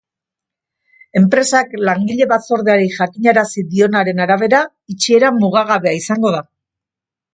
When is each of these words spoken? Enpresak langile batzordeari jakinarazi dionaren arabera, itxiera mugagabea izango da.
Enpresak 1.19 1.75
langile 1.89 2.27
batzordeari 2.31 2.87
jakinarazi 2.95 3.67
dionaren 3.75 4.25
arabera, 4.25 4.63
itxiera 4.97 5.31
mugagabea 5.37 5.97
izango 6.03 6.33
da. 6.39 6.43